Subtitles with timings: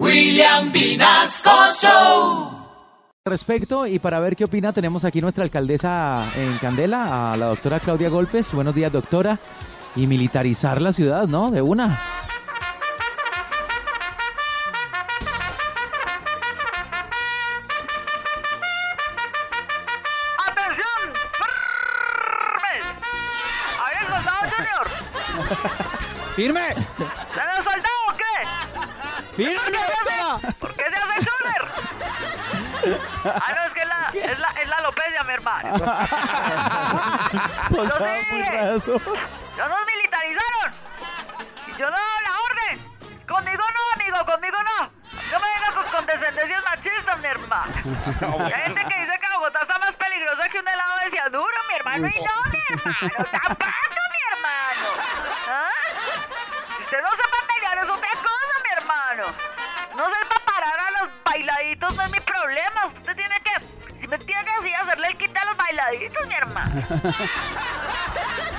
[0.00, 2.50] William Vinasco Show.
[3.24, 7.78] Respecto y para ver qué opina, tenemos aquí nuestra alcaldesa en Candela, a la doctora
[7.78, 8.52] Claudia Golpes.
[8.52, 9.38] Buenos días, doctora.
[9.96, 11.52] Y militarizar la ciudad, ¿no?
[11.52, 12.02] De una.
[20.44, 21.12] ¡Atención!
[22.58, 22.84] ¡Firmes!
[23.84, 24.88] ¡Ahí el soldado junior!
[26.34, 27.23] ¡Firme!
[29.36, 31.62] ¡Firme, ¿Por qué se hace, ¿por qué se hace junior?
[33.24, 35.78] Ah, no, es que es la, es la, es la alopecia, mi hermano.
[37.70, 38.50] Soldado Yo muy dije.
[38.52, 39.00] raso.
[39.56, 40.74] ¡Ya nos militarizaron!
[41.66, 42.94] ¡Y yo no doy la orden!
[43.26, 44.26] ¡Conmigo no, amigo!
[44.26, 44.90] ¡Conmigo no!
[45.32, 47.72] No me venga con condescendencias machistas, mi hermano.
[47.84, 51.56] Y hay gente que dice que Bogotá está más peligrosa que un helado de cianuro,
[51.68, 52.06] mi hermano.
[52.06, 53.24] Y no, mi hermano.
[53.32, 54.88] ¡Tapando, mi hermano!
[55.48, 55.68] ¿Ah?
[56.82, 57.36] Usted no sepa
[59.26, 59.94] hermano.
[59.96, 62.86] No sepa parar a los bailaditos no es mi problema.
[62.86, 66.72] Usted tiene que, si me entiende así, hacerle el quita a los bailaditos, mi hermano.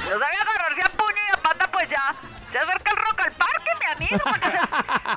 [0.05, 2.15] No sabe agarrarse a puño y a pata, pues ya.
[2.51, 4.19] Se acerca el rock al parque, mi amigo.
[4.23, 4.59] porque se-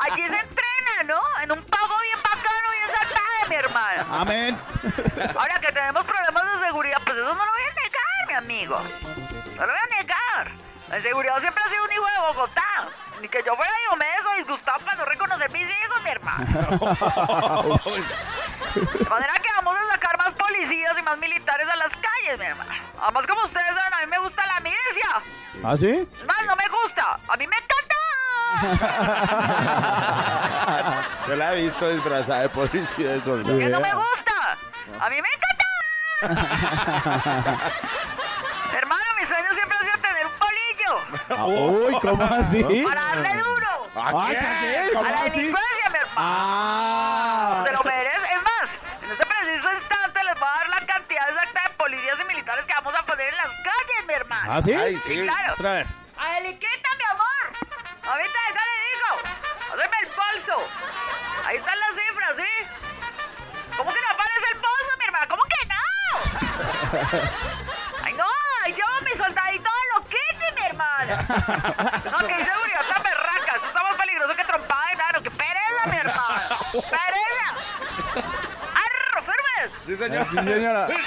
[0.01, 1.21] allí se entrena, ¿no?
[1.43, 4.17] En un pago bien bacano, bien salvaje, mi hermano.
[4.23, 4.59] Amén.
[5.37, 8.81] Ahora que tenemos problemas de seguridad, pues eso no lo voy a negar, mi amigo.
[9.57, 10.51] No lo voy a negar.
[10.89, 12.89] La seguridad siempre ha sido un hijo de Bogotá.
[13.21, 16.47] Ni que yo fuera Diomedes o disgustado para no reconocer mis hijos, mi hermano.
[18.75, 22.45] De manera que vamos a sacar más policías y más militares a las calles, mi
[22.47, 22.71] hermano.
[23.01, 25.23] Además, como ustedes saben, a mí me gusta la milicia.
[25.65, 26.07] ¿Ah, sí?
[26.17, 27.19] Es más, no me gusta.
[27.29, 27.95] A mí me encanta.
[31.29, 33.59] Yo la he visto disfrazada de policía de soldado.
[33.59, 34.57] Que no me gusta.
[35.01, 35.65] A mí me encanta.
[38.77, 41.87] Hermano, mi sueño siempre ha sido tener un polillo.
[41.87, 42.65] Uy, ¿cómo así?
[42.85, 43.78] Para darle duro.
[44.01, 44.91] Ay, ¿qué?
[44.95, 45.31] ¿Cómo A la así?
[45.39, 46.17] delincuencia, mi hermano.
[46.17, 47.63] Ah.
[47.67, 48.17] Se lo merece.
[48.17, 48.71] Es más,
[49.03, 52.65] en este preciso instante les voy a dar la cantidad exacta de policías y militares
[52.67, 54.53] que vamos a poner en las calles, mi hermano.
[54.53, 54.73] ¿Ah, sí?
[54.75, 55.23] Ay, Sí, sí.
[55.27, 55.55] claro.
[55.59, 55.87] A ver.
[56.49, 57.45] Mi amor.
[58.11, 59.09] Ahorita acá le digo.
[59.73, 60.57] Hazme el bolso.
[61.47, 62.51] Ahí están las cifras, ¿sí?
[63.77, 65.27] ¿Cómo que no aparece el bolso, mi hermana?
[65.29, 65.85] ¿Cómo que no?
[68.05, 68.25] Ay, no.
[68.67, 71.17] Llevo mi soldadito de loquete, mi hermana.
[72.11, 73.55] No, que inseguridad tan berraca.
[73.55, 75.23] Esto está más peligroso que trompada de nano.
[75.23, 76.23] ¡Que pereza, mi hermana!
[76.29, 76.58] ¡Pereza!
[76.75, 76.83] ¡Arro,
[79.23, 79.73] firmes!
[79.87, 80.27] Sí, señor.
[80.31, 80.89] Sí, señora.